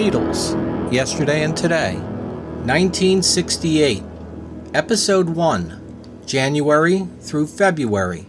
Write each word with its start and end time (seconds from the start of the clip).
Beatles, 0.00 0.56
Yesterday 0.90 1.44
and 1.44 1.54
Today, 1.54 1.92
1968, 2.64 4.02
Episode 4.72 5.28
1, 5.28 6.22
January 6.24 7.06
through 7.20 7.46
February. 7.46 8.24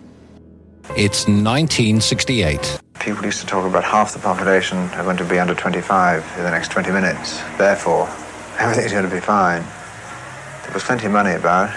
It's 0.97 1.29
1968. 1.29 2.81
People 2.99 3.23
used 3.23 3.39
to 3.39 3.45
talk 3.45 3.65
about 3.65 3.85
half 3.85 4.11
the 4.11 4.19
population 4.19 4.79
are 4.79 5.05
going 5.05 5.15
to 5.15 5.23
be 5.23 5.39
under 5.39 5.55
25 5.55 6.33
in 6.39 6.43
the 6.43 6.51
next 6.51 6.71
20 6.71 6.91
minutes. 6.91 7.39
Therefore, 7.57 8.09
everything's 8.59 8.91
going 8.91 9.09
to 9.09 9.15
be 9.15 9.21
fine. 9.21 9.63
There 10.63 10.73
was 10.73 10.83
plenty 10.83 11.05
of 11.05 11.13
money 11.13 11.35
about. 11.35 11.73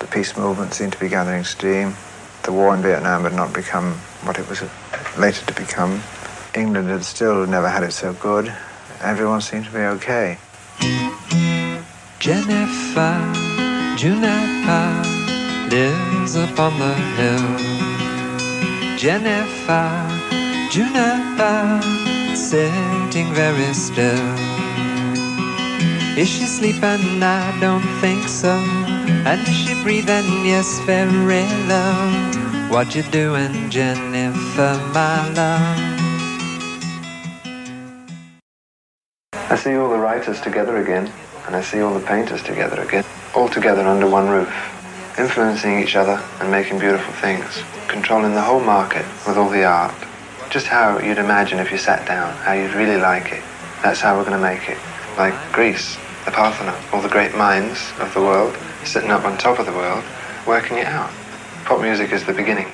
The 0.00 0.08
peace 0.08 0.36
movement 0.36 0.74
seemed 0.74 0.92
to 0.94 0.98
be 0.98 1.08
gathering 1.08 1.44
steam. 1.44 1.94
The 2.42 2.50
war 2.50 2.74
in 2.74 2.82
Vietnam 2.82 3.22
had 3.22 3.34
not 3.34 3.54
become 3.54 3.92
what 4.24 4.40
it 4.40 4.48
was 4.48 4.62
later 5.16 5.46
to 5.46 5.54
become. 5.54 6.02
England 6.56 6.88
had 6.88 7.04
still 7.04 7.46
never 7.46 7.68
had 7.68 7.84
it 7.84 7.92
so 7.92 8.12
good. 8.14 8.52
Everyone 9.02 9.40
seemed 9.40 9.66
to 9.66 9.70
be 9.70 9.78
okay. 9.78 10.38
Jennifer, 12.18 13.14
Juniper 13.96 14.86
lives 15.70 16.34
upon 16.34 16.78
the 16.78 16.94
hill. 17.16 17.48
Jennifer, 18.96 19.90
Juniper 20.70 21.80
sitting 22.34 23.32
very 23.34 23.72
still. 23.74 24.34
Is 26.16 26.28
she 26.28 26.46
sleeping? 26.46 27.22
I 27.22 27.58
don't 27.60 27.86
think 28.00 28.26
so. 28.26 28.56
And 29.28 29.40
is 29.46 29.54
she 29.54 29.74
breathing? 29.82 30.46
Yes, 30.46 30.80
very 30.86 31.44
low. 31.68 32.70
What 32.70 32.94
you 32.94 33.02
doing, 33.02 33.70
Jennifer, 33.70 34.80
my 34.94 35.28
love? 35.34 35.95
I 39.48 39.54
see 39.54 39.76
all 39.76 39.88
the 39.88 39.96
writers 39.96 40.40
together 40.40 40.78
again, 40.78 41.12
and 41.46 41.54
I 41.54 41.62
see 41.62 41.80
all 41.80 41.94
the 41.94 42.04
painters 42.04 42.42
together 42.42 42.82
again, 42.82 43.04
all 43.32 43.48
together 43.48 43.82
under 43.82 44.08
one 44.08 44.28
roof, 44.28 44.52
influencing 45.18 45.78
each 45.78 45.94
other 45.94 46.20
and 46.40 46.50
making 46.50 46.80
beautiful 46.80 47.14
things, 47.14 47.62
controlling 47.86 48.34
the 48.34 48.42
whole 48.42 48.58
market 48.58 49.06
with 49.24 49.36
all 49.36 49.48
the 49.48 49.62
art. 49.62 49.94
Just 50.50 50.66
how 50.66 50.98
you'd 50.98 51.18
imagine 51.18 51.60
if 51.60 51.70
you 51.70 51.78
sat 51.78 52.04
down, 52.08 52.34
how 52.38 52.54
you'd 52.54 52.74
really 52.74 53.00
like 53.00 53.30
it. 53.30 53.42
That's 53.84 54.00
how 54.00 54.16
we're 54.16 54.24
going 54.24 54.36
to 54.36 54.42
make 54.42 54.68
it. 54.68 54.78
Like 55.16 55.34
Greece, 55.52 55.96
the 56.24 56.32
Parthenon, 56.32 56.74
all 56.92 57.00
the 57.00 57.08
great 57.08 57.36
minds 57.36 57.92
of 58.00 58.12
the 58.14 58.20
world 58.20 58.56
sitting 58.82 59.12
up 59.12 59.24
on 59.24 59.38
top 59.38 59.60
of 59.60 59.66
the 59.66 59.72
world, 59.72 60.02
working 60.44 60.78
it 60.78 60.86
out. 60.86 61.10
Pop 61.64 61.80
music 61.80 62.10
is 62.10 62.24
the 62.24 62.34
beginning. 62.34 62.66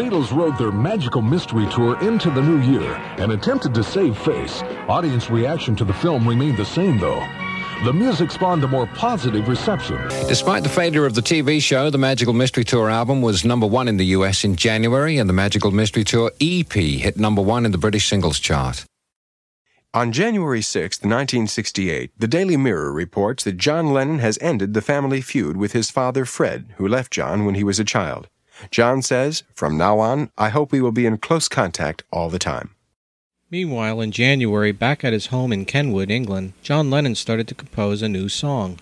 Beatles 0.00 0.34
rode 0.34 0.56
their 0.56 0.72
magical 0.72 1.20
mystery 1.20 1.66
tour 1.70 2.00
into 2.00 2.30
the 2.30 2.40
new 2.40 2.58
year 2.62 2.94
and 3.18 3.32
attempted 3.32 3.74
to 3.74 3.84
save 3.84 4.16
face. 4.16 4.62
Audience 4.88 5.28
reaction 5.28 5.76
to 5.76 5.84
the 5.84 5.92
film 5.92 6.26
remained 6.26 6.56
the 6.56 6.64
same, 6.64 6.98
though. 6.98 7.22
The 7.84 7.92
music 7.92 8.30
spawned 8.30 8.64
a 8.64 8.68
more 8.68 8.86
positive 8.86 9.46
reception. 9.46 9.98
Despite 10.26 10.62
the 10.62 10.70
failure 10.70 11.04
of 11.04 11.14
the 11.14 11.20
TV 11.20 11.60
show, 11.60 11.90
the 11.90 11.98
Magical 11.98 12.32
Mystery 12.32 12.64
Tour 12.64 12.88
album 12.88 13.20
was 13.20 13.44
number 13.44 13.66
one 13.66 13.88
in 13.88 13.98
the 13.98 14.06
US 14.16 14.42
in 14.42 14.56
January, 14.56 15.18
and 15.18 15.28
the 15.28 15.34
Magical 15.34 15.70
Mystery 15.70 16.04
Tour 16.04 16.32
EP 16.40 16.72
hit 16.72 17.18
number 17.18 17.42
one 17.42 17.66
in 17.66 17.72
the 17.72 17.76
British 17.76 18.08
singles 18.08 18.40
chart. 18.40 18.86
On 19.92 20.12
January 20.12 20.62
6, 20.62 21.00
1968, 21.00 22.12
the 22.16 22.26
Daily 22.26 22.56
Mirror 22.56 22.92
reports 22.92 23.44
that 23.44 23.58
John 23.58 23.92
Lennon 23.92 24.20
has 24.20 24.38
ended 24.40 24.72
the 24.72 24.80
family 24.80 25.20
feud 25.20 25.58
with 25.58 25.72
his 25.72 25.90
father 25.90 26.24
Fred, 26.24 26.72
who 26.78 26.88
left 26.88 27.12
John 27.12 27.44
when 27.44 27.54
he 27.54 27.64
was 27.64 27.78
a 27.78 27.84
child. 27.84 28.28
John 28.70 29.02
says, 29.02 29.42
From 29.54 29.76
now 29.76 29.98
on, 29.98 30.30
I 30.36 30.50
hope 30.50 30.72
we 30.72 30.80
will 30.80 30.92
be 30.92 31.06
in 31.06 31.18
close 31.18 31.48
contact 31.48 32.02
all 32.12 32.28
the 32.28 32.38
time. 32.38 32.74
Meanwhile, 33.50 34.00
in 34.00 34.12
January, 34.12 34.70
back 34.70 35.02
at 35.02 35.12
his 35.12 35.26
home 35.26 35.52
in 35.52 35.64
Kenwood, 35.64 36.10
England, 36.10 36.52
John 36.62 36.90
Lennon 36.90 37.16
started 37.16 37.48
to 37.48 37.54
compose 37.54 38.00
a 38.00 38.08
new 38.08 38.28
song. 38.28 38.78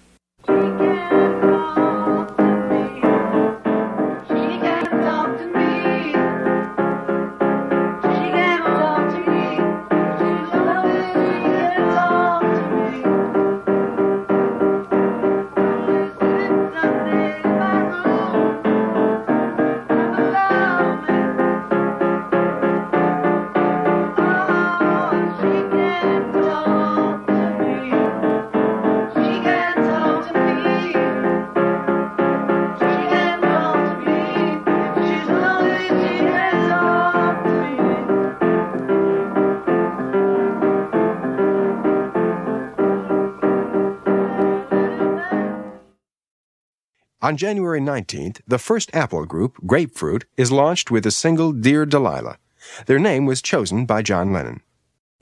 On 47.21 47.37
January 47.37 47.81
19th, 47.81 48.41
the 48.47 48.61
first 48.61 48.95
Apple 48.95 49.25
group, 49.27 49.57
Grapefruit, 49.67 50.25
is 50.37 50.53
launched 50.53 50.93
with 50.93 51.05
a 51.05 51.11
single 51.11 51.51
Dear 51.53 51.85
Delilah. 51.85 52.39
Their 52.87 53.01
name 53.01 53.27
was 53.27 53.43
chosen 53.43 53.87
by 53.87 54.03
John 54.03 54.33
Lennon. 54.33 54.61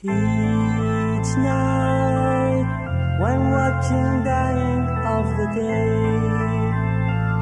Each 0.03 0.11
night, 1.41 2.69
when 3.19 3.51
watching 3.51 4.25
dying 4.25 4.85
of 5.09 5.25
the 5.39 5.47
day, 5.55 6.19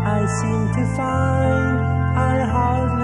I 0.06 0.24
seem 0.38 0.68
to 0.68 0.86
find 0.94 1.78
I 2.16 2.46
hardly 2.46 3.03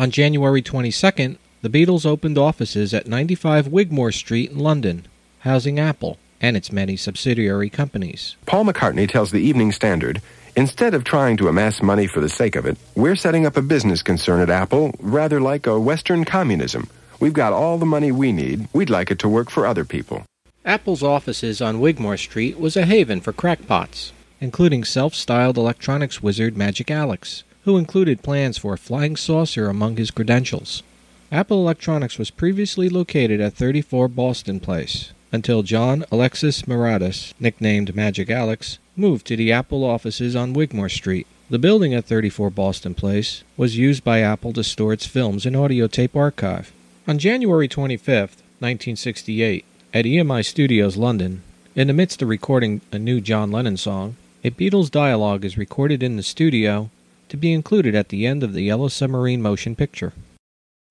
On 0.00 0.10
January 0.10 0.62
22nd, 0.62 1.36
the 1.60 1.68
Beatles 1.68 2.06
opened 2.06 2.38
offices 2.38 2.94
at 2.94 3.06
95 3.06 3.66
Wigmore 3.66 4.12
Street 4.12 4.50
in 4.50 4.58
London, 4.58 5.06
housing 5.40 5.78
Apple 5.78 6.16
and 6.40 6.56
its 6.56 6.72
many 6.72 6.96
subsidiary 6.96 7.68
companies. 7.68 8.34
Paul 8.46 8.64
McCartney 8.64 9.06
tells 9.06 9.30
the 9.30 9.42
Evening 9.42 9.72
Standard 9.72 10.22
instead 10.56 10.94
of 10.94 11.04
trying 11.04 11.36
to 11.36 11.48
amass 11.48 11.82
money 11.82 12.06
for 12.06 12.20
the 12.20 12.30
sake 12.30 12.56
of 12.56 12.64
it, 12.64 12.78
we're 12.94 13.14
setting 13.14 13.44
up 13.44 13.58
a 13.58 13.60
business 13.60 14.02
concern 14.02 14.40
at 14.40 14.48
Apple, 14.48 14.94
rather 15.00 15.38
like 15.38 15.66
a 15.66 15.78
Western 15.78 16.24
communism. 16.24 16.88
We've 17.20 17.34
got 17.34 17.52
all 17.52 17.76
the 17.76 17.84
money 17.84 18.10
we 18.10 18.32
need. 18.32 18.68
We'd 18.72 18.88
like 18.88 19.10
it 19.10 19.18
to 19.18 19.28
work 19.28 19.50
for 19.50 19.66
other 19.66 19.84
people. 19.84 20.24
Apple's 20.64 21.02
offices 21.02 21.60
on 21.60 21.78
Wigmore 21.78 22.16
Street 22.16 22.58
was 22.58 22.74
a 22.74 22.86
haven 22.86 23.20
for 23.20 23.34
crackpots, 23.34 24.12
including 24.40 24.82
self 24.82 25.14
styled 25.14 25.58
electronics 25.58 26.22
wizard 26.22 26.56
Magic 26.56 26.90
Alex, 26.90 27.44
who 27.70 27.78
included 27.78 28.20
plans 28.20 28.58
for 28.58 28.74
a 28.74 28.78
flying 28.78 29.14
saucer 29.14 29.68
among 29.68 29.96
his 29.96 30.10
credentials. 30.10 30.82
Apple 31.30 31.58
Electronics 31.58 32.18
was 32.18 32.28
previously 32.28 32.88
located 32.88 33.40
at 33.40 33.54
34 33.54 34.08
Boston 34.08 34.58
Place 34.58 35.12
until 35.30 35.62
John 35.62 36.04
Alexis 36.10 36.62
Maradas, 36.62 37.32
nicknamed 37.38 37.94
Magic 37.94 38.28
Alex, 38.28 38.80
moved 38.96 39.24
to 39.28 39.36
the 39.36 39.52
Apple 39.52 39.84
offices 39.84 40.34
on 40.34 40.52
Wigmore 40.52 40.88
Street. 40.88 41.28
The 41.48 41.60
building 41.60 41.94
at 41.94 42.06
34 42.06 42.50
Boston 42.50 42.96
Place 42.96 43.44
was 43.56 43.78
used 43.78 44.02
by 44.02 44.18
Apple 44.18 44.52
to 44.54 44.64
store 44.64 44.92
its 44.92 45.06
films 45.06 45.46
and 45.46 45.56
audio 45.56 45.86
tape 45.86 46.16
archive. 46.16 46.72
On 47.06 47.20
January 47.20 47.68
25th, 47.68 48.42
1968, 48.58 49.64
at 49.94 50.06
EMI 50.06 50.44
Studios, 50.44 50.96
London, 50.96 51.42
in 51.76 51.86
the 51.86 51.92
midst 51.92 52.20
of 52.20 52.28
recording 52.28 52.80
a 52.90 52.98
new 52.98 53.20
John 53.20 53.52
Lennon 53.52 53.76
song, 53.76 54.16
a 54.42 54.50
Beatles 54.50 54.90
dialogue 54.90 55.44
is 55.44 55.56
recorded 55.56 56.02
in 56.02 56.16
the 56.16 56.24
studio 56.24 56.90
to 57.30 57.36
be 57.36 57.52
included 57.52 57.94
at 57.94 58.10
the 58.10 58.26
end 58.26 58.42
of 58.42 58.52
the 58.52 58.62
Yellow 58.62 58.88
Submarine 58.88 59.40
motion 59.40 59.74
picture. 59.74 60.12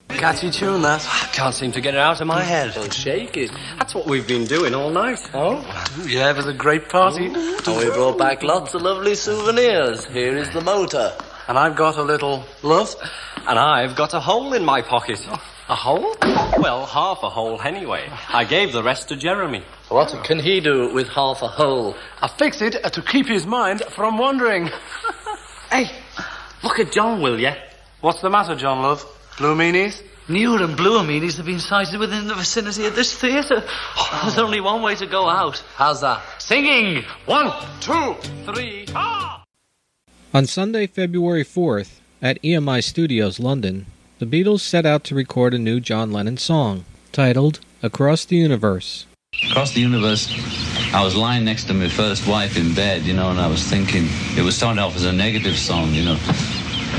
Catchy 0.10 0.50
tune, 0.50 0.82
that. 0.82 1.06
I 1.06 1.28
can't 1.32 1.54
seem 1.54 1.72
to 1.74 1.82
get 1.82 1.94
it 1.94 2.00
out 2.00 2.20
of 2.20 2.28
my 2.28 2.42
head. 2.42 2.74
Don't 2.74 2.92
shake 2.92 3.38
it. 3.38 3.52
That's 3.78 3.94
what 3.94 4.08
we've 4.08 4.28
been 4.28 4.46
doing 4.46 4.74
all 4.74 4.90
night. 4.90 5.20
Oh? 5.34 5.62
Yeah, 6.06 6.32
it 6.32 6.36
was 6.36 6.48
a 6.48 6.54
great 6.54 6.90
party. 6.90 7.30
Mm-hmm. 7.30 7.70
And 7.70 7.80
we 7.80 7.86
brought 7.94 8.18
back 8.18 8.44
lots 8.44 8.74
of 8.74 8.82
lovely 8.82 9.16
souvenirs. 9.16 10.06
Here 10.08 10.36
is 10.36 10.50
the 10.50 10.62
motor. 10.62 11.14
And 11.48 11.58
I've 11.58 11.76
got 11.76 11.98
a 11.98 12.04
little 12.04 12.44
love. 12.64 12.96
And 13.48 13.58
I've 13.58 13.96
got 13.96 14.14
a 14.14 14.20
hole 14.20 14.54
in 14.54 14.66
my 14.66 14.82
pocket. 14.82 15.26
A 15.70 15.76
hole? 15.76 16.16
Well, 16.58 16.86
half 16.86 17.22
a 17.22 17.30
hole 17.30 17.62
anyway. 17.62 18.10
I 18.30 18.44
gave 18.44 18.74
the 18.74 18.84
rest 18.84 19.10
to 19.10 19.16
Jeremy. 19.16 19.64
What 19.90 20.24
can 20.24 20.40
he 20.40 20.60
do 20.60 20.92
with 20.94 21.08
half 21.10 21.44
a 21.44 21.48
hole? 21.48 21.96
I 22.22 22.28
fixed 22.28 22.62
it 22.62 22.84
to 22.92 23.02
keep 23.02 23.28
his 23.28 23.46
mind 23.46 23.84
from 23.84 24.18
wandering. 24.18 24.72
Hey, 25.72 25.92
look 26.64 26.80
at 26.80 26.92
John, 26.92 27.22
will 27.22 27.40
you? 27.40 27.52
What's 28.02 28.22
the 28.22 28.30
matter, 28.30 28.56
John 28.56 28.82
Love? 28.82 29.06
Blue 29.38 29.56
meanies? 29.56 30.02
Newer 30.28 30.64
and 30.64 30.78
bluer 30.78 31.02
meanies 31.02 31.38
have 31.38 31.48
been 31.48 31.60
sighted 31.60 32.00
within 32.00 32.28
the 32.28 32.36
vicinity 32.36 32.86
of 32.86 32.96
this 32.96 33.18
theatre. 33.20 33.64
There's 34.22 34.38
only 34.38 34.62
one 34.62 34.84
way 34.84 34.96
to 34.96 35.08
go 35.08 35.28
out. 35.28 35.64
How's 35.76 36.02
that? 36.02 36.22
Singing! 36.38 37.04
One, 37.26 37.52
two, 37.82 38.16
three, 38.46 38.86
ah! 38.94 39.44
On 40.34 40.46
Sunday, 40.46 40.86
February 40.86 41.44
4th, 41.44 42.00
at 42.22 42.40
EMI 42.44 42.84
Studios, 42.84 43.40
London, 43.40 43.88
the 44.20 44.28
Beatles 44.28 44.60
set 44.60 44.86
out 44.86 45.04
to 45.06 45.16
record 45.16 45.56
a 45.56 45.58
new 45.58 45.80
John 45.80 46.12
Lennon 46.12 46.38
song, 46.38 46.86
titled 47.12 47.60
Across 47.82 48.26
the 48.26 48.36
Universe. 48.36 49.08
Across 49.50 49.74
the 49.74 49.82
universe, 49.82 50.28
I 50.92 51.04
was 51.04 51.16
lying 51.16 51.46
next 51.46 51.66
to 51.66 51.76
my 51.76 51.88
first 51.88 52.28
wife 52.28 52.58
in 52.58 52.74
bed, 52.74 53.04
you 53.04 53.14
know, 53.14 53.30
and 53.30 53.40
I 53.40 53.48
was 53.48 53.62
thinking 53.64 54.08
it 54.36 54.42
was 54.42 54.56
starting 54.56 54.82
off 54.82 54.96
as 54.96 55.06
a 55.06 55.14
negative 55.14 55.56
song, 55.56 55.94
you 55.94 56.04
know. 56.04 56.16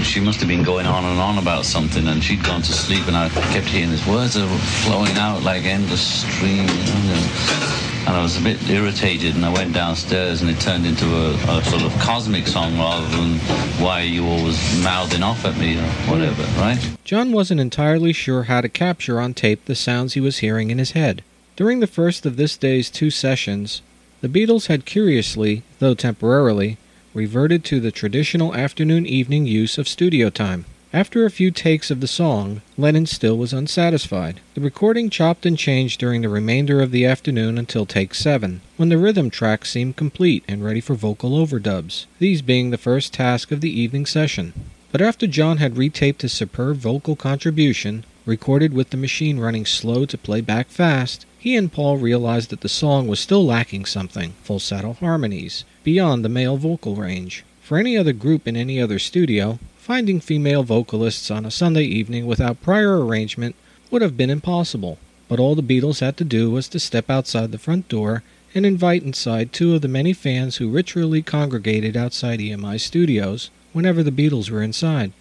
She 0.03 0.21
must 0.21 0.39
have 0.39 0.49
been 0.49 0.63
going 0.63 0.87
on 0.87 1.05
and 1.05 1.19
on 1.19 1.39
about 1.39 1.65
something, 1.65 2.07
and 2.07 2.23
she'd 2.23 2.45
gone 2.45 2.63
to 2.63 2.73
sleep, 2.73 3.09
and 3.09 3.17
I 3.17 3.29
kept 3.53 3.67
hearing 3.67 3.91
his 3.91 4.07
words 4.07 4.37
are 4.37 4.47
flowing 4.85 5.17
out 5.17 5.43
like 5.43 5.65
endless 5.65 6.23
stream, 6.23 6.69
you 6.69 7.11
know. 7.11 7.67
And 8.07 8.17
I 8.17 8.23
was 8.23 8.37
a 8.37 8.41
bit 8.41 8.71
irritated, 8.71 9.35
and 9.35 9.45
I 9.45 9.53
went 9.53 9.75
downstairs, 9.75 10.41
and 10.41 10.49
it 10.49 10.61
turned 10.61 10.87
into 10.87 11.07
a, 11.07 11.59
a 11.59 11.65
sort 11.65 11.83
of 11.83 11.93
cosmic 11.99 12.47
song 12.47 12.79
rather 12.79 13.07
than 13.09 13.39
why 13.83 14.03
are 14.03 14.05
you 14.05 14.25
always 14.25 14.57
mouthing 14.85 15.25
off 15.25 15.45
at 15.45 15.57
me 15.59 15.77
or 15.77 15.91
whatever, 16.09 16.43
right? 16.61 16.97
John 17.03 17.33
wasn't 17.33 17.61
entirely 17.61 18.13
sure 18.13 18.45
how 18.45 18.61
to 18.61 18.69
capture 18.69 19.21
on 19.21 19.35
tape 19.35 19.65
the 19.65 19.75
sounds 19.75 20.15
he 20.15 20.21
was 20.21 20.39
hearing 20.39 20.71
in 20.71 20.79
his 20.79 20.93
head. 20.93 21.25
During 21.61 21.81
the 21.81 21.87
first 21.87 22.25
of 22.25 22.39
this 22.39 22.57
day's 22.57 22.89
two 22.89 23.11
sessions, 23.11 23.83
the 24.23 24.31
Beatles 24.31 24.69
had 24.69 24.87
curiously, 24.87 25.63
though 25.79 25.93
temporarily, 25.93 26.79
reverted 27.13 27.65
to 27.65 27.81
the 27.81 27.91
traditional 27.91 28.55
afternoon 28.55 29.05
evening 29.05 29.45
use 29.45 29.77
of 29.77 29.87
studio 29.87 30.31
time. 30.31 30.65
After 30.91 31.27
a 31.27 31.31
few 31.31 31.51
takes 31.51 31.91
of 31.91 32.01
the 32.01 32.09
song, 32.09 32.63
Lennon 32.79 33.05
still 33.05 33.37
was 33.37 33.53
unsatisfied. 33.53 34.41
The 34.55 34.63
recording 34.63 35.11
chopped 35.11 35.45
and 35.45 35.59
changed 35.59 36.01
during 36.01 36.23
the 36.23 36.31
remainder 36.31 36.81
of 36.81 36.93
the 36.93 37.05
afternoon 37.05 37.59
until 37.59 37.85
take 37.85 38.15
seven, 38.15 38.63
when 38.79 38.89
the 38.89 38.97
rhythm 38.97 39.29
track 39.29 39.67
seemed 39.67 39.97
complete 39.97 40.45
and 40.49 40.65
ready 40.65 40.81
for 40.81 40.95
vocal 40.95 41.33
overdubs, 41.33 42.07
these 42.19 42.41
being 42.41 42.71
the 42.71 42.79
first 42.79 43.13
task 43.13 43.53
of 43.53 43.61
the 43.61 43.79
evening 43.79 44.07
session. 44.07 44.55
But 44.93 45.03
after 45.03 45.27
John 45.27 45.59
had 45.59 45.75
retaped 45.75 46.23
his 46.23 46.33
superb 46.33 46.79
vocal 46.79 47.17
contribution, 47.17 48.07
recorded 48.25 48.73
with 48.73 48.89
the 48.89 48.97
machine 48.97 49.39
running 49.39 49.67
slow 49.67 50.07
to 50.07 50.17
play 50.17 50.41
back 50.41 50.69
fast, 50.69 51.27
he 51.41 51.57
and 51.57 51.73
Paul 51.73 51.97
realized 51.97 52.51
that 52.51 52.61
the 52.61 52.69
song 52.69 53.09
was 53.09 53.19
still 53.19 53.43
lacking 53.43 53.87
something 53.87 54.35
falsetto 54.43 54.93
harmonies 54.93 55.65
beyond 55.83 56.23
the 56.23 56.29
male 56.29 56.59
vocal 56.59 56.97
range. 56.97 57.45
For 57.63 57.79
any 57.79 57.97
other 57.97 58.13
group 58.13 58.47
in 58.47 58.59
any 58.59 58.79
other 58.79 58.99
studio, 58.99 59.59
finding 59.79 60.21
female 60.21 60.65
vocalists 60.65 61.31
on 61.31 61.47
a 61.47 61.51
Sunday 61.51 61.85
evening 61.85 62.27
without 62.27 62.61
prior 62.61 63.03
arrangement 63.03 63.57
would 63.91 64.03
have 64.03 64.19
been 64.19 64.29
impossible. 64.29 64.99
But 65.29 65.41
all 65.41 65.55
the 65.55 65.63
Beatles 65.63 66.01
had 66.01 66.19
to 66.19 66.25
do 66.25 66.51
was 66.51 66.69
to 66.69 66.79
step 66.79 67.09
outside 67.09 67.53
the 67.53 67.59
front 67.59 67.89
door 67.89 68.23
and 68.55 68.67
invite 68.67 69.03
inside 69.03 69.51
two 69.51 69.75
of 69.75 69.81
the 69.81 69.89
many 69.89 70.13
fans 70.13 70.57
who 70.57 70.69
ritually 70.69 71.23
congregated 71.23 71.97
outside 71.97 72.41
EMI 72.41 72.79
studios 72.79 73.49
whenever 73.73 74.03
the 74.03 74.13
Beatles 74.13 74.51
were 74.51 74.63
inside. 74.63 75.13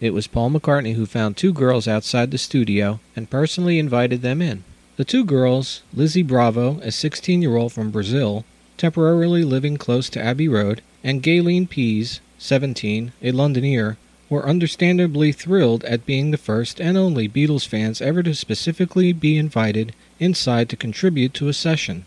It 0.00 0.14
was 0.14 0.28
Paul 0.28 0.50
McCartney 0.50 0.94
who 0.94 1.04
found 1.04 1.36
two 1.36 1.52
girls 1.52 1.88
outside 1.88 2.30
the 2.30 2.38
studio 2.38 3.00
and 3.16 3.28
personally 3.28 3.80
invited 3.80 4.22
them 4.22 4.40
in. 4.40 4.62
The 4.96 5.04
two 5.04 5.24
girls, 5.24 5.82
Lizzie 5.92 6.22
Bravo, 6.22 6.78
a 6.80 6.92
16 6.92 7.42
year 7.42 7.56
old 7.56 7.72
from 7.72 7.90
Brazil, 7.90 8.44
temporarily 8.76 9.42
living 9.42 9.76
close 9.76 10.08
to 10.10 10.22
Abbey 10.22 10.46
Road, 10.46 10.82
and 11.02 11.20
Gayleen 11.20 11.68
Pease, 11.68 12.20
17, 12.38 13.12
a 13.20 13.32
Londoner, 13.32 13.96
were 14.30 14.48
understandably 14.48 15.32
thrilled 15.32 15.82
at 15.84 16.06
being 16.06 16.30
the 16.30 16.36
first 16.36 16.80
and 16.80 16.96
only 16.96 17.28
Beatles 17.28 17.66
fans 17.66 18.00
ever 18.00 18.22
to 18.22 18.36
specifically 18.36 19.12
be 19.12 19.36
invited 19.36 19.94
inside 20.20 20.68
to 20.68 20.76
contribute 20.76 21.34
to 21.34 21.48
a 21.48 21.52
session. 21.52 22.04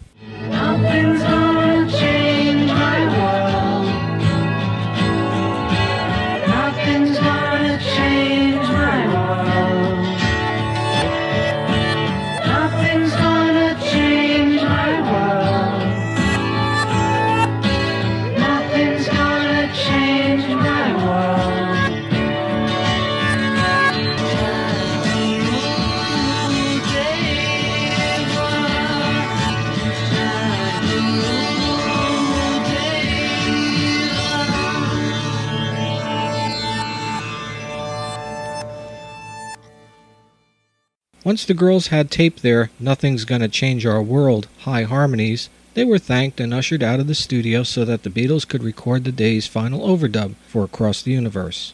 Once 41.28 41.44
the 41.44 41.54
girls 41.54 41.88
had 41.88 42.10
taped 42.10 42.42
their 42.42 42.70
Nothing's 42.80 43.26
Gonna 43.26 43.50
Change 43.50 43.86
Our 43.86 44.02
World 44.02 44.48
high 44.60 44.84
harmonies, 44.84 45.50
They 45.74 45.84
were 45.84 46.00
thanked 46.00 46.40
and 46.40 46.54
ushered 46.54 46.82
out 46.82 47.02
of 47.02 47.08
the 47.08 47.16
studio 47.16 47.64
so 47.64 47.84
that 47.84 48.04
the 48.04 48.10
Beatles 48.10 48.48
could 48.48 48.64
record 48.64 49.04
the 49.04 49.12
day's 49.12 49.46
final 49.46 49.82
overdub 49.82 50.36
for 50.48 50.64
Across 50.64 51.02
the 51.02 51.12
Universe. 51.12 51.74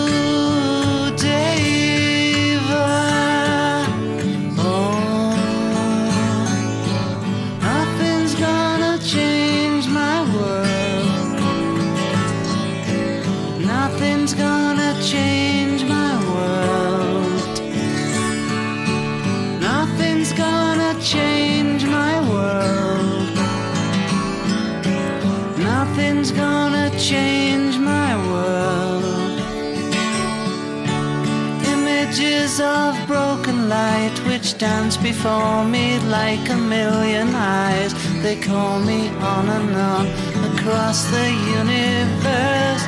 dance 34.61 34.95
before 34.95 35.65
me 35.65 35.97
like 36.01 36.47
a 36.51 36.55
million 36.55 37.33
eyes. 37.33 37.91
They 38.21 38.35
call 38.35 38.79
me 38.79 39.09
on 39.09 39.49
and 39.49 39.75
on 39.75 40.05
across 40.53 41.03
the 41.05 41.29
universe. 41.59 42.83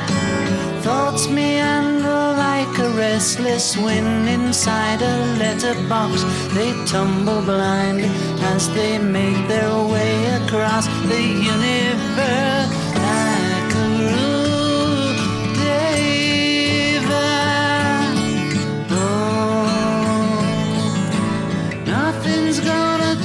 Thoughts 0.84 1.26
meander 1.26 2.26
like 2.46 2.78
a 2.78 2.90
restless 2.90 3.76
wind 3.76 4.28
inside 4.28 5.02
a 5.02 5.16
letterbox. 5.40 6.22
They 6.54 6.70
tumble 6.86 7.42
blindly 7.42 8.08
as 8.54 8.72
they 8.72 8.98
make 8.98 9.48
their 9.48 9.74
way 9.94 10.26
across 10.42 10.86
the 11.10 11.22
universe. 11.56 12.83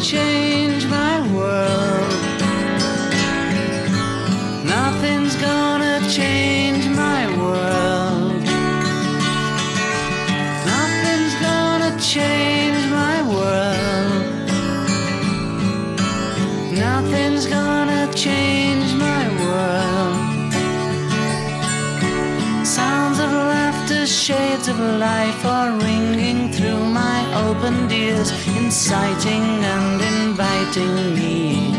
Change 0.02 0.86
my 0.86 1.20
world. 1.34 2.14
Nothing's 4.66 5.36
gonna 5.36 6.00
change 6.10 6.59
inciting 28.90 29.64
and 29.64 30.02
inviting 30.02 31.14
me 31.14 31.72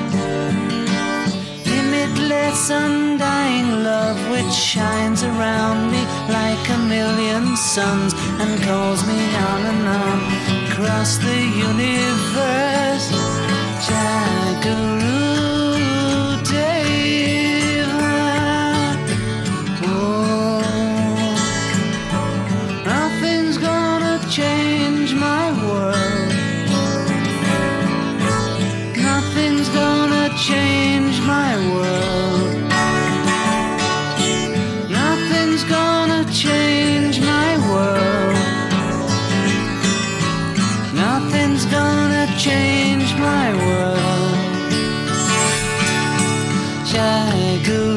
limitless, 1.66 2.70
undying 2.70 3.82
love 3.82 4.16
which 4.30 4.54
shines 4.54 5.24
around 5.24 5.90
me 5.90 6.04
like 6.28 6.68
a 6.68 6.78
million 6.78 7.56
suns 7.56 8.14
and 8.38 8.62
calls 8.62 9.04
me 9.08 9.20
on 9.34 9.60
and 9.72 9.88
on 9.88 10.70
across 10.70 11.18
the 11.18 11.40
universe. 11.68 13.29
My 43.20 43.48
world. 43.64 44.36
Jai 46.90 47.60
Guru 47.66 47.89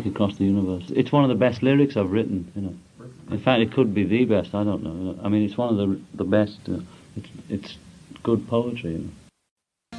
like 0.00 0.14
Across 0.14 0.36
the 0.36 0.44
Universe. 0.44 0.90
It's 0.94 1.12
one 1.12 1.24
of 1.24 1.28
the 1.28 1.34
best 1.34 1.62
lyrics 1.62 1.96
I've 1.96 2.10
written, 2.10 2.50
you 2.54 2.62
know. 2.62 2.74
In 3.30 3.38
fact, 3.38 3.62
it 3.62 3.72
could 3.72 3.94
be 3.94 4.04
the 4.04 4.24
best, 4.24 4.54
I 4.54 4.64
don't 4.64 4.82
know. 4.82 5.18
I 5.22 5.28
mean, 5.28 5.44
it's 5.44 5.56
one 5.56 5.70
of 5.70 5.76
the 5.76 6.00
the 6.14 6.24
best. 6.24 6.58
Uh, 6.68 6.80
it's, 7.16 7.28
it's 7.48 7.78
good 8.22 8.46
poetry, 8.48 8.92
you 8.92 8.98
know. 8.98 9.10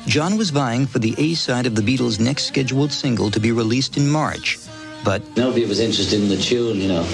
John 0.07 0.37
was 0.37 0.49
vying 0.49 0.87
for 0.87 0.99
the 0.99 1.13
A 1.17 1.35
side 1.35 1.65
of 1.65 1.75
the 1.75 1.81
Beatles' 1.81 2.19
next 2.19 2.45
scheduled 2.45 2.91
single 2.91 3.29
to 3.31 3.39
be 3.39 3.51
released 3.51 3.97
in 3.97 4.09
March. 4.09 4.57
But 5.03 5.21
Nobody 5.37 5.65
was 5.65 5.79
interested 5.79 6.21
in 6.21 6.29
the 6.29 6.37
tune, 6.37 6.77
you 6.77 6.87
know, 6.87 7.05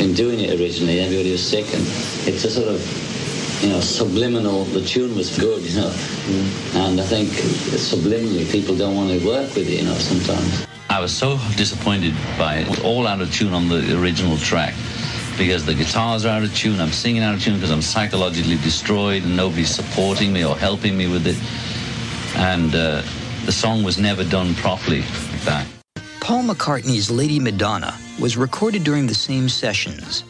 in 0.00 0.14
doing 0.14 0.40
it 0.40 0.60
originally. 0.60 1.00
Everybody 1.00 1.32
was 1.32 1.46
sick, 1.46 1.66
and 1.72 1.82
it's 2.28 2.44
a 2.44 2.50
sort 2.50 2.68
of, 2.68 3.62
you 3.62 3.70
know, 3.70 3.80
subliminal. 3.80 4.64
The 4.64 4.82
tune 4.82 5.14
was 5.16 5.38
good, 5.38 5.62
you 5.62 5.80
know, 5.80 5.92
and 6.74 7.00
I 7.00 7.04
think 7.04 7.28
subliminally 7.30 8.50
people 8.50 8.76
don't 8.76 8.96
want 8.96 9.10
to 9.10 9.24
work 9.26 9.54
with 9.54 9.68
it, 9.68 9.78
you 9.78 9.84
know, 9.84 9.94
sometimes. 9.94 10.66
I 10.94 11.00
was 11.00 11.12
so 11.12 11.38
disappointed 11.56 12.14
by 12.38 12.58
it. 12.58 12.68
It 12.68 12.70
was 12.70 12.80
all 12.84 13.08
out 13.08 13.20
of 13.20 13.34
tune 13.34 13.52
on 13.52 13.68
the 13.68 14.00
original 14.00 14.36
track 14.36 14.74
because 15.36 15.66
the 15.66 15.74
guitars 15.74 16.24
are 16.24 16.28
out 16.28 16.44
of 16.44 16.54
tune. 16.54 16.80
I'm 16.80 16.92
singing 16.92 17.20
out 17.20 17.34
of 17.34 17.42
tune 17.42 17.54
because 17.54 17.72
I'm 17.72 17.82
psychologically 17.82 18.58
destroyed 18.58 19.24
and 19.24 19.36
nobody's 19.36 19.74
supporting 19.74 20.32
me 20.32 20.44
or 20.44 20.56
helping 20.56 20.96
me 20.96 21.08
with 21.08 21.26
it. 21.26 21.36
And 22.38 22.72
uh, 22.76 23.02
the 23.44 23.50
song 23.50 23.82
was 23.82 23.98
never 23.98 24.22
done 24.22 24.54
properly 24.54 25.00
like 25.00 25.40
that. 25.40 25.66
Paul 26.20 26.44
McCartney's 26.44 27.10
Lady 27.10 27.40
Madonna 27.40 27.98
was 28.20 28.36
recorded 28.36 28.84
during 28.84 29.08
the 29.08 29.16
same 29.16 29.48
sessions. 29.48 30.22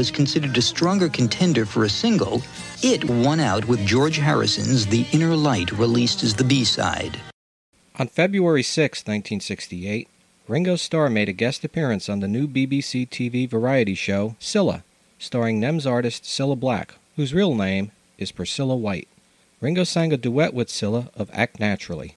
Was 0.00 0.10
considered 0.10 0.56
a 0.56 0.62
stronger 0.62 1.10
contender 1.10 1.66
for 1.66 1.84
a 1.84 1.90
single, 1.90 2.40
it 2.82 3.04
won 3.04 3.38
out 3.38 3.68
with 3.68 3.84
George 3.84 4.16
Harrison's 4.16 4.86
The 4.86 5.04
Inner 5.12 5.36
Light, 5.36 5.70
released 5.72 6.22
as 6.22 6.32
the 6.32 6.42
B 6.42 6.64
side. 6.64 7.20
On 7.98 8.08
February 8.08 8.62
6, 8.62 9.00
1968, 9.00 10.08
Ringo 10.48 10.76
Starr 10.76 11.10
made 11.10 11.28
a 11.28 11.34
guest 11.34 11.64
appearance 11.64 12.08
on 12.08 12.20
the 12.20 12.28
new 12.28 12.48
BBC 12.48 13.10
TV 13.10 13.46
variety 13.46 13.94
show 13.94 14.36
Cilla, 14.40 14.84
starring 15.18 15.60
NEMS 15.60 15.84
artist 15.84 16.24
Cilla 16.24 16.58
Black, 16.58 16.94
whose 17.16 17.34
real 17.34 17.54
name 17.54 17.92
is 18.16 18.32
Priscilla 18.32 18.76
White. 18.76 19.08
Ringo 19.60 19.84
sang 19.84 20.14
a 20.14 20.16
duet 20.16 20.54
with 20.54 20.68
Cilla 20.68 21.10
of 21.14 21.28
Act 21.34 21.60
Naturally. 21.60 22.16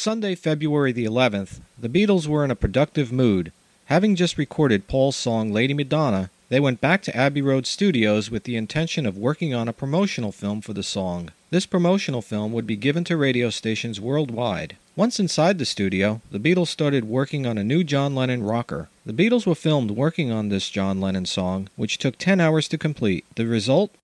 Sunday, 0.00 0.34
February 0.34 0.92
the 0.92 1.04
11th, 1.04 1.60
the 1.78 1.86
Beatles 1.86 2.26
were 2.26 2.42
in 2.42 2.50
a 2.50 2.56
productive 2.56 3.12
mood. 3.12 3.52
Having 3.84 4.16
just 4.16 4.38
recorded 4.38 4.88
Paul's 4.88 5.14
song 5.14 5.52
Lady 5.52 5.74
Madonna, 5.74 6.30
they 6.48 6.58
went 6.58 6.80
back 6.80 7.02
to 7.02 7.14
Abbey 7.14 7.42
Road 7.42 7.66
Studios 7.66 8.30
with 8.30 8.44
the 8.44 8.56
intention 8.56 9.04
of 9.04 9.18
working 9.18 9.52
on 9.52 9.68
a 9.68 9.74
promotional 9.74 10.32
film 10.32 10.62
for 10.62 10.72
the 10.72 10.82
song. 10.82 11.32
This 11.50 11.66
promotional 11.66 12.22
film 12.22 12.50
would 12.54 12.66
be 12.66 12.76
given 12.76 13.04
to 13.04 13.16
radio 13.18 13.50
stations 13.50 14.00
worldwide. 14.00 14.78
Once 14.96 15.20
inside 15.20 15.58
the 15.58 15.66
studio, 15.66 16.22
the 16.30 16.40
Beatles 16.40 16.68
started 16.68 17.04
working 17.04 17.46
on 17.46 17.58
a 17.58 17.62
new 17.62 17.84
John 17.84 18.14
Lennon 18.14 18.42
rocker. 18.42 18.88
The 19.04 19.12
Beatles 19.12 19.44
were 19.44 19.54
filmed 19.54 19.90
working 19.90 20.32
on 20.32 20.48
this 20.48 20.70
John 20.70 21.02
Lennon 21.02 21.26
song, 21.26 21.68
which 21.76 21.98
took 21.98 22.16
10 22.16 22.40
hours 22.40 22.68
to 22.68 22.78
complete. 22.78 23.26
The 23.34 23.46
result? 23.46 23.94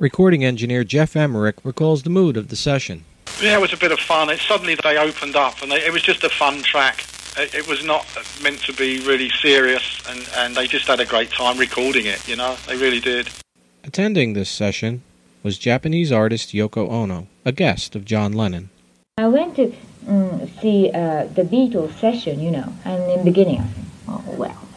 Recording 0.00 0.44
engineer 0.44 0.84
Geoff 0.84 1.16
Emerick 1.16 1.56
recalls 1.64 2.04
the 2.04 2.10
mood 2.10 2.36
of 2.36 2.50
the 2.50 2.54
session. 2.54 3.04
Yeah, 3.42 3.56
it 3.58 3.60
was 3.60 3.72
a 3.72 3.76
bit 3.76 3.90
of 3.90 3.98
fun. 3.98 4.30
It, 4.30 4.38
suddenly 4.38 4.76
they 4.76 4.96
opened 4.96 5.34
up, 5.34 5.60
and 5.60 5.72
they, 5.72 5.84
it 5.84 5.92
was 5.92 6.02
just 6.02 6.22
a 6.22 6.28
fun 6.28 6.62
track. 6.62 7.04
It, 7.36 7.52
it 7.52 7.66
was 7.66 7.84
not 7.84 8.06
meant 8.40 8.60
to 8.60 8.72
be 8.72 9.00
really 9.00 9.28
serious, 9.42 10.00
and, 10.08 10.24
and 10.36 10.54
they 10.54 10.68
just 10.68 10.86
had 10.86 11.00
a 11.00 11.04
great 11.04 11.32
time 11.32 11.58
recording 11.58 12.06
it. 12.06 12.28
You 12.28 12.36
know, 12.36 12.56
they 12.68 12.76
really 12.76 13.00
did. 13.00 13.28
Attending 13.82 14.34
this 14.34 14.48
session 14.48 15.02
was 15.42 15.58
Japanese 15.58 16.12
artist 16.12 16.50
Yoko 16.50 16.88
Ono, 16.88 17.26
a 17.44 17.50
guest 17.50 17.96
of 17.96 18.04
John 18.04 18.32
Lennon. 18.32 18.70
I 19.16 19.26
went 19.26 19.56
to 19.56 19.74
um, 20.06 20.48
see 20.60 20.92
uh, 20.94 21.24
the 21.24 21.42
Beatles 21.42 21.98
session, 21.98 22.38
you 22.38 22.52
know, 22.52 22.72
and 22.84 23.02
in 23.10 23.18
the 23.18 23.24
beginning 23.24 23.58
I 23.58 23.66
said, 23.66 23.84
oh, 24.06 24.24
well, 24.28 24.68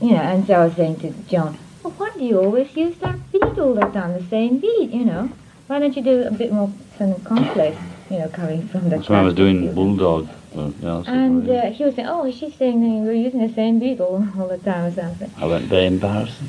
you 0.00 0.10
know, 0.10 0.22
and 0.22 0.44
so 0.44 0.54
I 0.54 0.64
was 0.64 0.74
saying 0.74 0.96
to 0.96 1.12
John, 1.28 1.58
well, 1.84 1.92
why 1.96 2.10
do 2.18 2.24
you 2.24 2.40
always 2.40 2.74
use 2.74 2.96
that 2.98 3.23
beat 3.44 3.58
all 3.58 3.74
the 3.74 3.86
time, 3.86 4.12
the 4.14 4.26
same 4.28 4.58
beat, 4.58 4.90
you 4.90 5.04
know? 5.04 5.30
Why 5.66 5.78
don't 5.78 5.96
you 5.96 6.02
do 6.02 6.22
a 6.22 6.30
bit 6.30 6.52
more 6.52 6.70
some 6.98 7.20
complex, 7.22 7.76
you 8.10 8.18
know, 8.18 8.28
coming 8.28 8.68
from 8.68 8.84
the 8.84 8.90
That's 8.90 9.08
why 9.08 9.20
I 9.20 9.22
was 9.22 9.34
classical 9.34 9.60
doing 9.60 9.74
Bulldog. 9.74 10.28
Well, 10.54 10.72
yeah, 10.80 11.02
And 11.06 11.50
uh, 11.50 11.70
he 11.70 11.84
was 11.84 11.96
saying, 11.96 12.06
oh, 12.06 12.30
she's 12.30 12.54
saying 12.54 12.80
that 12.80 13.06
we're 13.06 13.12
using 13.12 13.44
the 13.44 13.52
same 13.52 13.80
beat 13.80 14.00
all, 14.00 14.24
all 14.38 14.48
the 14.48 14.58
time 14.58 14.84
or 14.84 14.92
something. 14.92 15.30
I 15.38 15.46
went 15.46 15.64
very 15.64 15.86
embarrassing. 15.86 16.48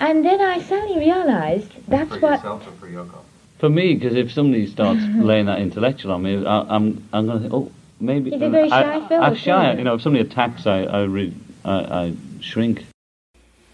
And 0.00 0.24
then 0.24 0.40
I 0.40 0.60
suddenly 0.60 0.98
realized 0.98 1.70
that's 1.86 2.10
what 2.20 2.40
for 2.40 2.88
Yoko? 2.88 3.20
For 3.58 3.68
me, 3.68 3.94
because 3.94 4.16
if 4.16 4.32
somebody 4.32 4.66
starts 4.66 5.00
laying 5.14 5.46
that 5.46 5.60
intellectual 5.60 6.10
on 6.10 6.22
me, 6.24 6.44
I, 6.44 6.62
I'm 6.62 7.08
I'm 7.12 7.26
going 7.26 7.38
to 7.38 7.48
think, 7.48 7.54
oh, 7.54 7.70
maybe. 8.00 8.30
He's 8.30 8.42
a 8.42 8.50
very 8.50 8.68
I, 8.68 8.82
shy 8.82 9.08
fellow, 9.08 9.22
I'm 9.22 9.36
shy. 9.36 9.74
You 9.74 9.84
know, 9.84 9.94
if 9.94 10.02
somebody 10.02 10.28
attacks, 10.28 10.66
I 10.66 10.82
I, 10.82 11.02
re, 11.02 11.32
I, 11.64 11.74
I 11.74 12.14
shrink. 12.40 12.84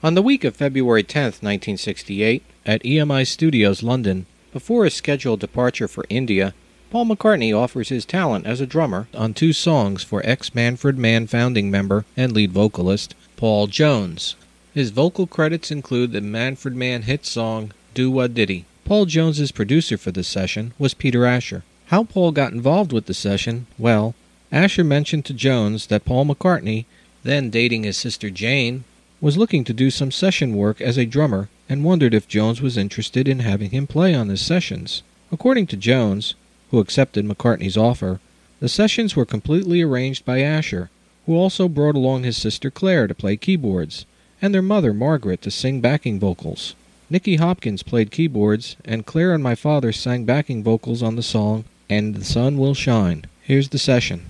On 0.00 0.14
the 0.14 0.22
week 0.22 0.44
of 0.44 0.54
February 0.54 1.02
10, 1.02 1.24
1968, 1.24 2.44
at 2.64 2.84
EMI 2.84 3.26
Studios, 3.26 3.82
London, 3.82 4.26
before 4.52 4.84
his 4.84 4.94
scheduled 4.94 5.40
departure 5.40 5.88
for 5.88 6.04
India, 6.08 6.54
Paul 6.92 7.06
McCartney 7.06 7.52
offers 7.52 7.88
his 7.88 8.04
talent 8.04 8.46
as 8.46 8.60
a 8.60 8.66
drummer 8.66 9.08
on 9.12 9.34
two 9.34 9.52
songs 9.52 10.04
for 10.04 10.24
ex 10.24 10.54
Manfred 10.54 10.98
Mann 10.98 11.26
founding 11.26 11.68
member 11.68 12.04
and 12.16 12.30
lead 12.30 12.52
vocalist 12.52 13.16
Paul 13.36 13.66
Jones. 13.66 14.36
His 14.72 14.90
vocal 14.90 15.26
credits 15.26 15.72
include 15.72 16.12
the 16.12 16.20
Manfred 16.20 16.76
Mann 16.76 17.02
hit 17.02 17.26
song 17.26 17.72
Do 17.92 18.08
Wah 18.08 18.28
Diddy. 18.28 18.66
Paul 18.84 19.04
Jones's 19.04 19.50
producer 19.50 19.98
for 19.98 20.12
this 20.12 20.28
session 20.28 20.74
was 20.78 20.94
Peter 20.94 21.24
Asher. 21.24 21.64
How 21.86 22.04
Paul 22.04 22.30
got 22.30 22.52
involved 22.52 22.92
with 22.92 23.06
the 23.06 23.14
session? 23.14 23.66
Well, 23.76 24.14
Asher 24.52 24.84
mentioned 24.84 25.24
to 25.24 25.34
Jones 25.34 25.88
that 25.88 26.04
Paul 26.04 26.24
McCartney, 26.24 26.84
then 27.24 27.50
dating 27.50 27.82
his 27.82 27.96
sister 27.96 28.30
Jane, 28.30 28.84
was 29.20 29.36
looking 29.36 29.64
to 29.64 29.72
do 29.72 29.90
some 29.90 30.10
session 30.10 30.54
work 30.54 30.80
as 30.80 30.96
a 30.96 31.06
drummer 31.06 31.48
and 31.68 31.84
wondered 31.84 32.14
if 32.14 32.28
Jones 32.28 32.62
was 32.62 32.76
interested 32.76 33.26
in 33.26 33.40
having 33.40 33.70
him 33.70 33.86
play 33.86 34.14
on 34.14 34.28
his 34.28 34.40
sessions. 34.40 35.02
According 35.32 35.66
to 35.68 35.76
Jones, 35.76 36.34
who 36.70 36.78
accepted 36.78 37.26
McCartney's 37.26 37.76
offer, 37.76 38.20
the 38.60 38.68
sessions 38.68 39.14
were 39.14 39.26
completely 39.26 39.82
arranged 39.82 40.24
by 40.24 40.40
Asher, 40.40 40.90
who 41.26 41.34
also 41.34 41.68
brought 41.68 41.94
along 41.94 42.22
his 42.22 42.36
sister 42.36 42.70
Claire 42.70 43.06
to 43.06 43.14
play 43.14 43.36
keyboards, 43.36 44.06
and 44.40 44.54
their 44.54 44.62
mother 44.62 44.94
Margaret 44.94 45.42
to 45.42 45.50
sing 45.50 45.80
backing 45.80 46.18
vocals. 46.18 46.74
Nicky 47.10 47.36
Hopkins 47.36 47.82
played 47.82 48.10
keyboards, 48.10 48.76
and 48.84 49.06
Claire 49.06 49.32
and 49.32 49.42
my 49.42 49.54
father 49.54 49.92
sang 49.92 50.24
backing 50.24 50.62
vocals 50.62 51.02
on 51.02 51.16
the 51.16 51.22
song 51.22 51.64
And 51.90 52.14
the 52.14 52.24
Sun 52.24 52.58
Will 52.58 52.74
Shine. 52.74 53.24
Here's 53.42 53.70
the 53.70 53.78
session. 53.78 54.26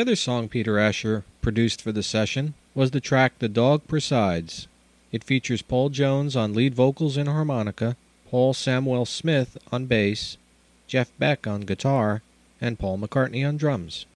The 0.00 0.04
other 0.04 0.16
song 0.16 0.48
Peter 0.48 0.78
Asher 0.78 1.24
produced 1.42 1.82
for 1.82 1.92
the 1.92 2.02
session 2.02 2.54
was 2.74 2.92
the 2.92 3.02
track 3.02 3.38
The 3.38 3.50
Dog 3.50 3.86
Presides. 3.86 4.66
It 5.12 5.22
features 5.22 5.60
Paul 5.60 5.90
Jones 5.90 6.34
on 6.34 6.54
lead 6.54 6.74
vocals 6.74 7.18
and 7.18 7.28
harmonica, 7.28 7.98
Paul 8.30 8.54
Samwell-Smith 8.54 9.58
on 9.70 9.84
bass, 9.84 10.38
Jeff 10.86 11.12
Beck 11.18 11.46
on 11.46 11.60
guitar, 11.60 12.22
and 12.62 12.78
Paul 12.78 12.96
McCartney 12.96 13.46
on 13.46 13.58
drums. 13.58 14.06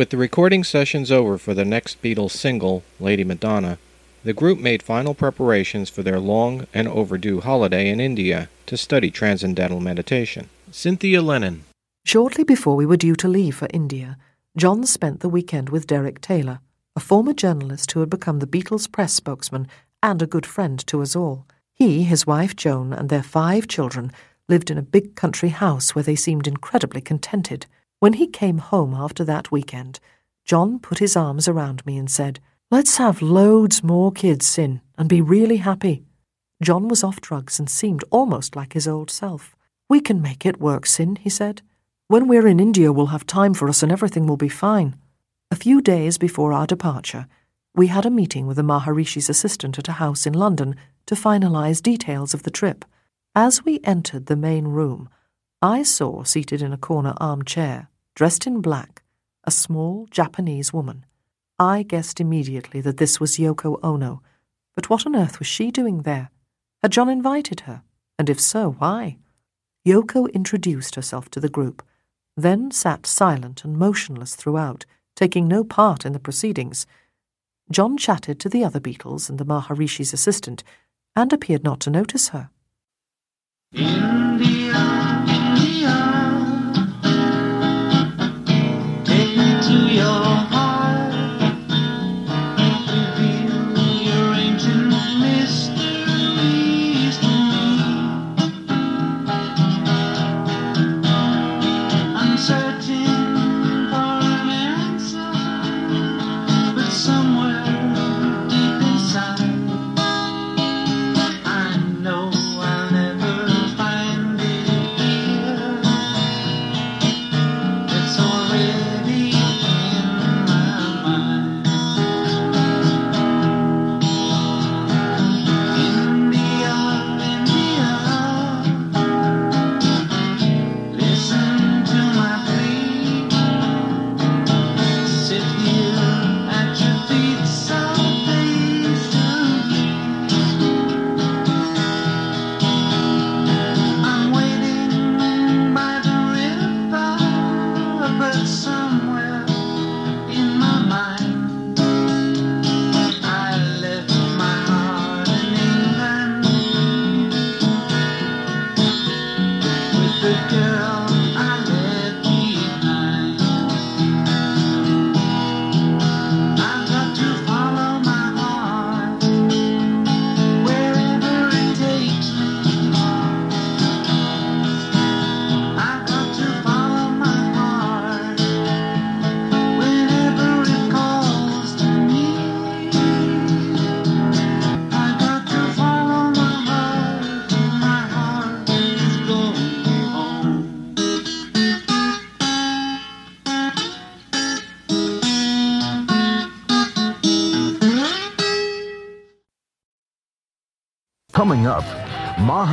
With 0.00 0.08
the 0.08 0.16
recording 0.16 0.64
sessions 0.64 1.12
over 1.12 1.36
for 1.36 1.52
the 1.52 1.66
next 1.66 2.00
Beatles 2.00 2.30
single, 2.30 2.82
Lady 2.98 3.22
Madonna, 3.22 3.76
the 4.24 4.32
group 4.32 4.58
made 4.58 4.82
final 4.82 5.12
preparations 5.12 5.90
for 5.90 6.02
their 6.02 6.18
long 6.18 6.66
and 6.72 6.88
overdue 6.88 7.42
holiday 7.42 7.90
in 7.90 8.00
India 8.00 8.48
to 8.64 8.78
study 8.78 9.10
transcendental 9.10 9.78
meditation. 9.78 10.48
Cynthia 10.70 11.20
Lennon. 11.20 11.64
Shortly 12.06 12.44
before 12.44 12.76
we 12.76 12.86
were 12.86 12.96
due 12.96 13.14
to 13.16 13.28
leave 13.28 13.56
for 13.56 13.68
India, 13.74 14.16
John 14.56 14.86
spent 14.86 15.20
the 15.20 15.28
weekend 15.28 15.68
with 15.68 15.86
Derek 15.86 16.22
Taylor, 16.22 16.60
a 16.96 17.00
former 17.00 17.34
journalist 17.34 17.92
who 17.92 18.00
had 18.00 18.08
become 18.08 18.38
the 18.38 18.46
Beatles 18.46 18.90
press 18.90 19.12
spokesman 19.12 19.68
and 20.02 20.22
a 20.22 20.26
good 20.26 20.46
friend 20.46 20.78
to 20.86 21.02
us 21.02 21.14
all. 21.14 21.46
He, 21.74 22.04
his 22.04 22.26
wife 22.26 22.56
Joan, 22.56 22.94
and 22.94 23.10
their 23.10 23.22
five 23.22 23.68
children 23.68 24.12
lived 24.48 24.70
in 24.70 24.78
a 24.78 24.92
big 24.96 25.14
country 25.14 25.50
house 25.50 25.94
where 25.94 26.02
they 26.04 26.16
seemed 26.16 26.46
incredibly 26.46 27.02
contented. 27.02 27.66
When 28.00 28.14
he 28.14 28.26
came 28.26 28.58
home 28.58 28.94
after 28.94 29.24
that 29.24 29.52
weekend, 29.52 30.00
John 30.46 30.78
put 30.78 30.98
his 30.98 31.16
arms 31.16 31.46
around 31.46 31.84
me 31.84 31.98
and 31.98 32.10
said, 32.10 32.40
Let's 32.70 32.96
have 32.96 33.20
loads 33.20 33.82
more 33.84 34.10
kids, 34.10 34.46
Cyn, 34.46 34.80
and 34.96 35.06
be 35.06 35.20
really 35.20 35.58
happy. 35.58 36.04
John 36.62 36.88
was 36.88 37.04
off 37.04 37.20
drugs 37.20 37.58
and 37.58 37.68
seemed 37.68 38.02
almost 38.10 38.56
like 38.56 38.72
his 38.72 38.88
old 38.88 39.10
self. 39.10 39.54
We 39.88 40.00
can 40.00 40.22
make 40.22 40.46
it 40.46 40.60
work, 40.60 40.86
Cyn, 40.86 41.18
he 41.18 41.28
said. 41.28 41.60
When 42.08 42.26
we're 42.26 42.46
in 42.46 42.58
India, 42.58 42.90
we'll 42.90 43.06
have 43.06 43.26
time 43.26 43.52
for 43.52 43.68
us 43.68 43.82
and 43.82 43.92
everything 43.92 44.26
will 44.26 44.38
be 44.38 44.48
fine. 44.48 44.96
A 45.50 45.56
few 45.56 45.82
days 45.82 46.16
before 46.16 46.54
our 46.54 46.66
departure, 46.66 47.26
we 47.74 47.88
had 47.88 48.06
a 48.06 48.10
meeting 48.10 48.46
with 48.46 48.56
the 48.56 48.62
Maharishi's 48.62 49.28
assistant 49.28 49.78
at 49.78 49.88
a 49.88 50.00
house 50.00 50.26
in 50.26 50.32
London 50.32 50.74
to 51.04 51.14
finalize 51.14 51.82
details 51.82 52.32
of 52.32 52.44
the 52.44 52.50
trip. 52.50 52.86
As 53.34 53.62
we 53.64 53.78
entered 53.84 54.26
the 54.26 54.36
main 54.36 54.68
room, 54.68 55.10
I 55.62 55.82
saw 55.82 56.22
seated 56.22 56.62
in 56.62 56.72
a 56.72 56.78
corner 56.78 57.12
armchair, 57.18 57.89
dressed 58.20 58.46
in 58.46 58.60
black, 58.60 59.02
a 59.44 59.50
small 59.50 60.06
Japanese 60.10 60.74
woman. 60.74 61.06
I 61.58 61.82
guessed 61.82 62.20
immediately 62.20 62.82
that 62.82 62.98
this 62.98 63.18
was 63.18 63.38
Yoko 63.38 63.80
Ono, 63.82 64.20
but 64.74 64.90
what 64.90 65.06
on 65.06 65.16
earth 65.16 65.38
was 65.38 65.48
she 65.48 65.70
doing 65.70 66.02
there? 66.02 66.28
Had 66.82 66.92
John 66.92 67.08
invited 67.08 67.60
her? 67.60 67.82
And 68.18 68.28
if 68.28 68.38
so, 68.38 68.72
why? 68.72 69.16
Yoko 69.88 70.30
introduced 70.34 70.96
herself 70.96 71.30
to 71.30 71.40
the 71.40 71.48
group, 71.48 71.82
then 72.36 72.70
sat 72.70 73.06
silent 73.06 73.64
and 73.64 73.78
motionless 73.78 74.34
throughout, 74.34 74.84
taking 75.16 75.48
no 75.48 75.64
part 75.64 76.04
in 76.04 76.12
the 76.12 76.20
proceedings. 76.20 76.86
John 77.70 77.96
chatted 77.96 78.38
to 78.40 78.50
the 78.50 78.62
other 78.62 78.80
Beatles 78.80 79.30
and 79.30 79.38
the 79.38 79.46
Maharishi's 79.46 80.12
assistant, 80.12 80.62
and 81.16 81.32
appeared 81.32 81.64
not 81.64 81.80
to 81.80 81.88
notice 81.88 82.28
her. 82.28 82.50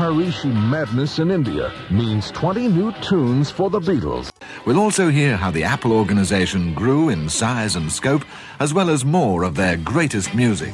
Maharishi 0.07 0.53
Madness 0.69 1.19
in 1.19 1.31
India 1.31 1.69
means 1.91 2.31
20 2.31 2.69
new 2.69 2.93
tunes 3.01 3.51
for 3.51 3.69
the 3.69 3.81
Beatles. 3.81 4.31
We'll 4.65 4.79
also 4.79 5.09
hear 5.09 5.35
how 5.35 5.51
the 5.51 5.65
Apple 5.65 5.91
organization 5.91 6.73
grew 6.73 7.09
in 7.09 7.27
size 7.27 7.75
and 7.75 7.91
scope, 7.91 8.23
as 8.61 8.73
well 8.73 8.89
as 8.89 9.03
more 9.03 9.43
of 9.43 9.55
their 9.55 9.75
greatest 9.75 10.33
music. 10.33 10.73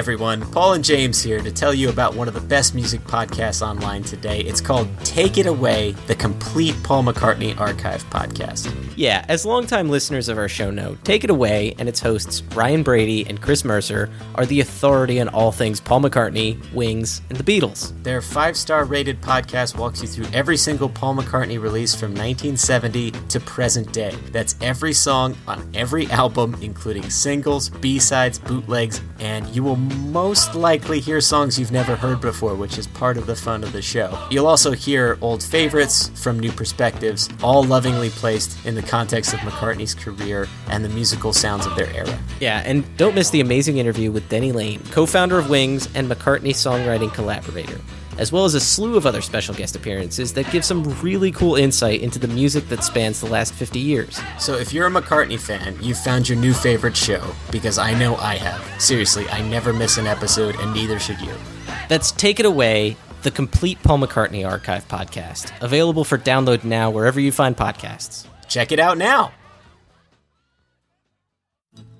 Everyone, 0.00 0.40
Paul 0.52 0.72
and 0.72 0.82
James 0.82 1.22
here 1.22 1.40
to 1.42 1.52
tell 1.52 1.74
you 1.74 1.90
about 1.90 2.14
one 2.14 2.26
of 2.26 2.32
the 2.32 2.40
best 2.40 2.74
music 2.74 3.02
podcasts 3.02 3.60
online 3.60 4.02
today. 4.02 4.40
It's 4.40 4.62
called 4.62 4.88
Take 5.04 5.36
It 5.36 5.44
Away, 5.44 5.92
the 6.06 6.14
complete 6.14 6.74
Paul 6.82 7.04
McCartney 7.04 7.60
archive 7.60 8.02
podcast. 8.08 8.74
Yeah, 8.96 9.26
as 9.28 9.44
longtime 9.44 9.90
listeners 9.90 10.30
of 10.30 10.38
our 10.38 10.48
show 10.48 10.70
know, 10.70 10.96
Take 11.04 11.24
It 11.24 11.28
Away 11.28 11.74
and 11.78 11.86
its 11.86 12.00
hosts, 12.00 12.42
Ryan 12.54 12.82
Brady 12.82 13.26
and 13.26 13.42
Chris 13.42 13.62
Mercer, 13.62 14.08
are 14.36 14.46
the 14.46 14.60
authority 14.60 15.20
on 15.20 15.28
all 15.28 15.52
things 15.52 15.80
Paul 15.80 16.00
McCartney, 16.00 16.58
Wings, 16.72 17.20
and 17.28 17.36
the 17.36 17.44
Beatles. 17.44 17.92
Their 18.02 18.22
five 18.22 18.56
star 18.56 18.84
rated 18.84 19.20
podcast 19.20 19.76
walks 19.76 20.00
you 20.00 20.08
through 20.08 20.32
every 20.32 20.56
single 20.56 20.88
Paul 20.88 21.16
McCartney 21.16 21.60
release 21.60 21.94
from 21.94 22.12
1970 22.12 23.10
to 23.10 23.40
present 23.40 23.92
day. 23.92 24.16
That's 24.32 24.56
every 24.62 24.94
song 24.94 25.36
on 25.46 25.70
every 25.74 26.06
album, 26.06 26.56
including 26.62 27.10
singles, 27.10 27.68
B 27.68 27.98
sides, 27.98 28.38
bootlegs, 28.38 29.02
and 29.18 29.46
you 29.54 29.62
will 29.62 29.76
most 29.90 30.54
likely 30.54 31.00
hear 31.00 31.20
songs 31.20 31.58
you've 31.58 31.72
never 31.72 31.96
heard 31.96 32.20
before, 32.20 32.54
which 32.54 32.78
is 32.78 32.86
part 32.86 33.16
of 33.16 33.26
the 33.26 33.36
fun 33.36 33.62
of 33.62 33.72
the 33.72 33.82
show. 33.82 34.18
You'll 34.30 34.46
also 34.46 34.72
hear 34.72 35.18
old 35.20 35.42
favorites 35.42 36.10
from 36.14 36.38
new 36.38 36.52
perspectives, 36.52 37.28
all 37.42 37.62
lovingly 37.62 38.10
placed 38.10 38.64
in 38.64 38.74
the 38.74 38.82
context 38.82 39.32
of 39.32 39.40
McCartney's 39.40 39.94
career 39.94 40.48
and 40.68 40.84
the 40.84 40.88
musical 40.88 41.32
sounds 41.32 41.66
of 41.66 41.76
their 41.76 41.90
era. 41.94 42.18
Yeah, 42.40 42.62
and 42.64 42.84
don't 42.96 43.14
miss 43.14 43.30
the 43.30 43.40
amazing 43.40 43.78
interview 43.78 44.10
with 44.10 44.28
Denny 44.28 44.52
Laine, 44.52 44.80
co 44.90 45.06
founder 45.06 45.38
of 45.38 45.50
Wings 45.50 45.88
and 45.94 46.10
McCartney 46.10 46.50
songwriting 46.50 47.12
collaborator, 47.12 47.78
as 48.18 48.32
well 48.32 48.44
as 48.44 48.54
a 48.54 48.60
slew 48.60 48.96
of 48.96 49.06
other 49.06 49.22
special 49.22 49.54
guest 49.54 49.76
appearances 49.76 50.32
that 50.34 50.50
give 50.50 50.64
some 50.64 50.84
really 51.00 51.30
cool 51.30 51.56
insight 51.56 52.00
into 52.00 52.18
the 52.18 52.28
music 52.28 52.68
that 52.68 52.84
spans 52.84 53.20
the 53.20 53.26
last 53.26 53.54
50 53.54 53.78
years. 53.78 54.20
So 54.38 54.54
if 54.56 54.72
you're 54.72 54.86
a 54.86 54.90
McCartney 54.90 55.38
fan, 55.38 55.76
you've 55.80 55.98
found 55.98 56.28
your 56.28 56.38
new 56.38 56.52
favorite 56.52 56.96
show, 56.96 57.22
because 57.50 57.78
I 57.78 57.98
know 57.98 58.16
I 58.16 58.36
have. 58.36 58.80
Seriously, 58.80 59.28
I 59.28 59.42
never 59.42 59.72
miss 59.72 59.98
an 59.98 60.06
episode, 60.06 60.56
and 60.56 60.72
neither 60.72 60.98
should 60.98 61.20
you. 61.20 61.32
That's 61.88 62.12
Take 62.12 62.40
It 62.40 62.46
Away, 62.46 62.96
the 63.22 63.30
complete 63.30 63.82
Paul 63.82 63.98
McCartney 63.98 64.48
archive 64.48 64.86
podcast, 64.88 65.52
available 65.60 66.04
for 66.04 66.18
download 66.18 66.64
now 66.64 66.90
wherever 66.90 67.20
you 67.20 67.32
find 67.32 67.56
podcasts. 67.56 68.26
Check 68.48 68.72
it 68.72 68.80
out 68.80 68.98
now! 68.98 69.32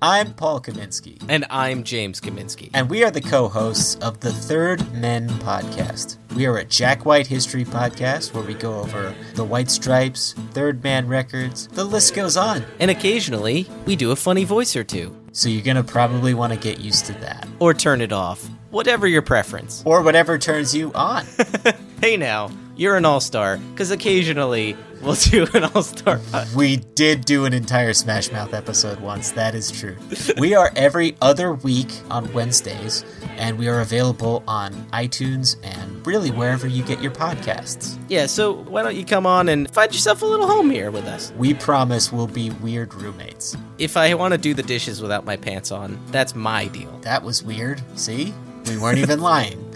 I'm 0.03 0.33
Paul 0.33 0.59
Kaminsky. 0.59 1.21
And 1.29 1.45
I'm 1.51 1.83
James 1.83 2.19
Kaminsky. 2.19 2.71
And 2.73 2.89
we 2.89 3.03
are 3.03 3.11
the 3.11 3.21
co 3.21 3.47
hosts 3.47 3.97
of 3.97 4.19
the 4.19 4.31
Third 4.31 4.91
Men 4.93 5.29
podcast. 5.29 6.17
We 6.35 6.47
are 6.47 6.57
a 6.57 6.65
Jack 6.65 7.05
White 7.05 7.27
history 7.27 7.63
podcast 7.63 8.33
where 8.33 8.43
we 8.43 8.55
go 8.55 8.79
over 8.79 9.13
the 9.35 9.43
White 9.43 9.69
Stripes, 9.69 10.33
Third 10.53 10.83
Man 10.83 11.07
Records, 11.07 11.67
the 11.67 11.83
list 11.83 12.15
goes 12.15 12.35
on. 12.35 12.65
And 12.79 12.89
occasionally, 12.89 13.67
we 13.85 13.95
do 13.95 14.09
a 14.09 14.15
funny 14.15 14.43
voice 14.43 14.75
or 14.75 14.83
two. 14.83 15.15
So 15.33 15.49
you're 15.49 15.61
going 15.61 15.77
to 15.77 15.83
probably 15.83 16.33
want 16.33 16.51
to 16.51 16.57
get 16.57 16.79
used 16.79 17.05
to 17.05 17.13
that. 17.19 17.47
Or 17.59 17.71
turn 17.71 18.01
it 18.01 18.11
off, 18.11 18.43
whatever 18.71 19.07
your 19.07 19.21
preference. 19.21 19.83
Or 19.85 20.01
whatever 20.01 20.39
turns 20.39 20.73
you 20.73 20.91
on. 20.93 21.27
hey 22.01 22.17
now, 22.17 22.49
you're 22.81 22.95
an 22.95 23.05
all 23.05 23.19
star, 23.19 23.57
because 23.57 23.91
occasionally 23.91 24.75
we'll 25.03 25.13
do 25.13 25.45
an 25.53 25.65
all 25.65 25.83
star. 25.83 26.19
we 26.55 26.77
did 26.95 27.23
do 27.25 27.45
an 27.45 27.53
entire 27.53 27.93
Smash 27.93 28.31
Mouth 28.31 28.55
episode 28.55 28.99
once, 28.99 29.33
that 29.33 29.53
is 29.53 29.69
true. 29.69 29.95
we 30.39 30.55
are 30.55 30.71
every 30.75 31.15
other 31.21 31.53
week 31.53 31.91
on 32.09 32.33
Wednesdays, 32.33 33.05
and 33.37 33.59
we 33.59 33.67
are 33.67 33.81
available 33.81 34.43
on 34.47 34.73
iTunes 34.93 35.57
and 35.61 36.07
really 36.07 36.31
wherever 36.31 36.65
you 36.65 36.81
get 36.81 36.99
your 37.03 37.11
podcasts. 37.11 37.99
Yeah, 38.09 38.25
so 38.25 38.63
why 38.63 38.81
don't 38.81 38.95
you 38.95 39.05
come 39.05 39.27
on 39.27 39.47
and 39.49 39.69
find 39.71 39.93
yourself 39.93 40.23
a 40.23 40.25
little 40.25 40.47
home 40.47 40.71
here 40.71 40.89
with 40.89 41.05
us? 41.05 41.31
We 41.37 41.53
promise 41.53 42.11
we'll 42.11 42.25
be 42.25 42.49
weird 42.49 42.95
roommates. 42.95 43.55
If 43.77 43.95
I 43.95 44.11
want 44.15 44.31
to 44.31 44.39
do 44.39 44.55
the 44.55 44.63
dishes 44.63 45.03
without 45.03 45.23
my 45.23 45.37
pants 45.37 45.71
on, 45.71 45.99
that's 46.07 46.33
my 46.33 46.65
deal. 46.65 46.97
That 47.03 47.21
was 47.21 47.43
weird. 47.43 47.79
See? 47.93 48.33
We 48.65 48.77
weren't 48.79 48.97
even 48.97 49.21
lying. 49.21 49.67